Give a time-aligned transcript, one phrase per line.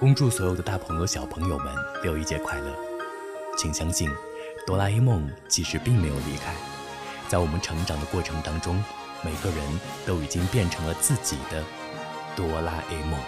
[0.00, 1.66] 恭祝所有的大朋友、小朋友们
[2.02, 2.74] 六一节快乐！
[3.58, 4.10] 请相信，
[4.66, 6.54] 哆啦 A 梦其实并没有离开，
[7.28, 8.82] 在我们成长的过程当中，
[9.22, 11.62] 每个人都已经变成了自己的
[12.34, 13.20] 哆啦 A 梦。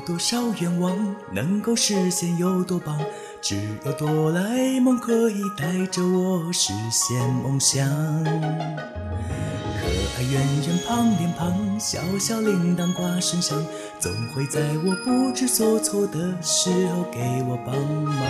[0.00, 2.98] 多少愿望能够实现有多棒？
[3.40, 7.86] 只有哆啦 A 梦可以带着我实现梦想。
[8.24, 9.86] 可
[10.18, 10.32] 爱圆
[10.66, 13.64] 圆胖脸庞，小小铃铛挂身上，
[13.98, 17.74] 总会在我不知所措的时候给我帮
[18.04, 18.22] 忙。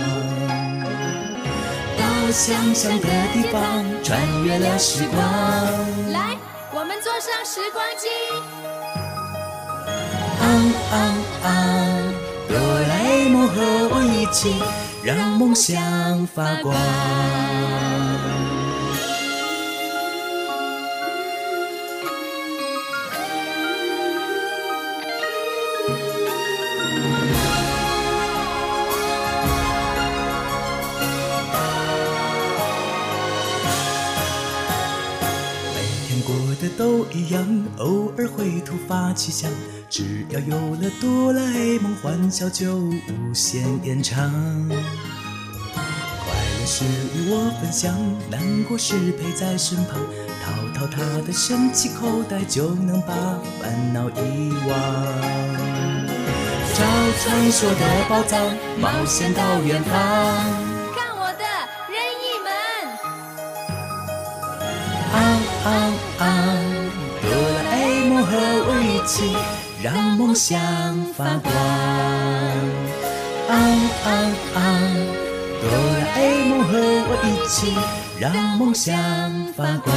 [1.97, 5.21] 到想象的地方，穿越了时光。
[6.11, 6.37] 来，
[6.73, 9.00] 我们坐上时光机。
[10.91, 11.51] 昂昂，
[12.49, 13.55] 哆啦 A 梦和
[13.91, 14.53] 我一起，
[15.03, 16.75] 让梦想发光。
[36.77, 39.49] 都一样，偶尔会突发奇想，
[39.89, 44.31] 只要有了哆啦 A 梦，欢笑就无限延长。
[45.73, 47.95] 快乐时与我分享，
[48.29, 49.99] 难过时陪在身旁，
[50.43, 53.13] 掏掏他的神奇口袋，就能把
[53.59, 54.71] 烦恼遗忘。
[56.73, 56.79] 找
[57.23, 58.39] 传说的宝藏，
[58.79, 59.91] 冒险到远方。
[60.95, 61.43] 看我的
[61.91, 62.49] 任意门！
[65.13, 65.15] 昂
[65.63, 66.10] 昂昂，哆啦 A 梦和我一
[69.05, 69.35] 起，
[69.83, 70.59] 让梦想
[71.15, 71.53] 发光。
[73.49, 73.57] 昂
[74.05, 74.09] 昂
[74.55, 74.61] 昂，
[75.61, 75.63] 哆
[75.99, 76.69] 啦 A 梦和
[77.07, 77.73] 我一起，
[78.19, 78.93] 让梦想
[79.55, 79.93] 发光。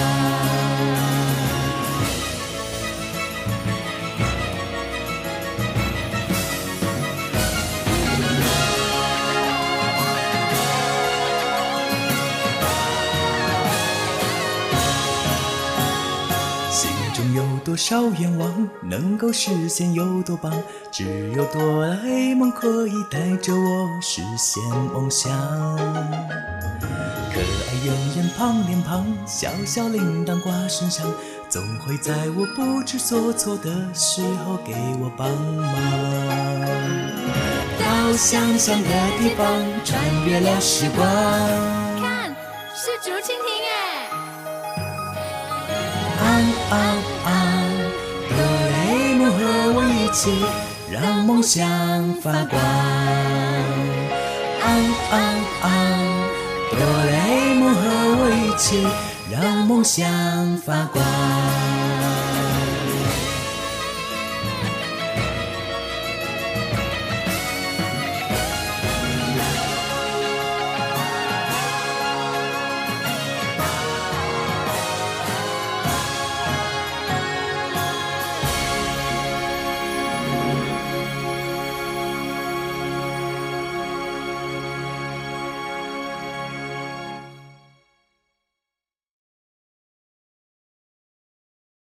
[17.65, 20.53] 多少愿望能够实现有多棒？
[20.93, 25.33] 只有哆啦 A 梦可以带着我实现梦想。
[27.33, 31.11] 可爱圆圆胖脸庞，小小铃铛挂身上，
[31.49, 35.75] 总会在我不知所措的时候给我帮忙。
[37.81, 38.89] 到想象的
[39.19, 39.47] 地方，
[39.85, 41.05] 穿越了时光。
[41.99, 42.29] 看，
[42.75, 43.74] 是竹蜻蜓哎！
[46.35, 46.75] 昂昂
[47.27, 47.33] 昂，
[48.29, 49.39] 哆啦 A 梦和
[49.77, 50.23] 我一起，
[50.91, 51.63] 让梦想
[52.21, 52.61] 发光。
[54.63, 54.67] 昂
[55.13, 55.15] 昂
[55.63, 55.71] 昂，
[56.73, 57.79] 哆啦 A 梦和
[58.19, 58.85] 我一起，
[59.31, 60.03] 让梦想
[60.59, 61.74] 发光。